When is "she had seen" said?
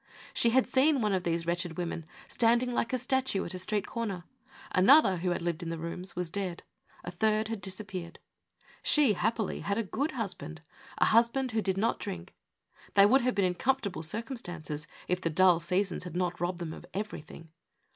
0.33-0.99